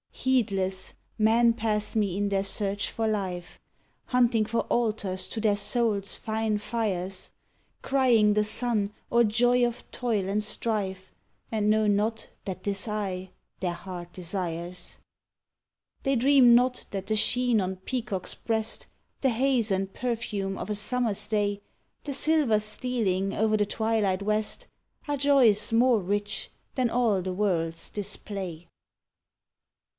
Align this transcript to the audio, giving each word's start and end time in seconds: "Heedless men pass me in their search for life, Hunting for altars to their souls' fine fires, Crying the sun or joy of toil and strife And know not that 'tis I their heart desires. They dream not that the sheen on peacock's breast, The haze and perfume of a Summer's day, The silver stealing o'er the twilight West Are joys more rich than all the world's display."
"Heedless 0.13 0.93
men 1.19 1.53
pass 1.53 1.95
me 1.95 2.15
in 2.17 2.29
their 2.29 2.43
search 2.43 2.91
for 2.91 3.07
life, 3.07 3.59
Hunting 4.05 4.45
for 4.45 4.61
altars 4.61 5.27
to 5.29 5.39
their 5.41 5.55
souls' 5.55 6.15
fine 6.15 6.57
fires, 6.57 7.31
Crying 7.83 8.33
the 8.33 8.43
sun 8.43 8.93
or 9.11 9.23
joy 9.23 9.65
of 9.65 9.89
toil 9.91 10.27
and 10.27 10.43
strife 10.43 11.11
And 11.51 11.69
know 11.69 11.85
not 11.87 12.29
that 12.45 12.63
'tis 12.63 12.87
I 12.87 13.31
their 13.61 13.73
heart 13.73 14.11
desires. 14.13 14.97
They 16.03 16.15
dream 16.15 16.53
not 16.55 16.85
that 16.91 17.05
the 17.07 17.15
sheen 17.15 17.59
on 17.61 17.75
peacock's 17.77 18.35
breast, 18.35 18.87
The 19.21 19.29
haze 19.29 19.69
and 19.71 19.91
perfume 19.93 20.57
of 20.57 20.69
a 20.69 20.75
Summer's 20.75 21.27
day, 21.27 21.61
The 22.03 22.13
silver 22.13 22.59
stealing 22.59 23.33
o'er 23.35 23.55
the 23.57 23.65
twilight 23.67 24.21
West 24.23 24.67
Are 25.07 25.17
joys 25.17 25.71
more 25.71 25.99
rich 25.99 26.49
than 26.75 26.89
all 26.89 27.21
the 27.21 27.33
world's 27.33 27.89
display." 27.89 28.67